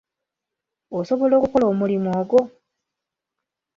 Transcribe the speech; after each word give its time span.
Osobola 0.97 1.33
okukola 1.39 1.65
omulimu 1.73 2.09
ogwo? 2.19 2.41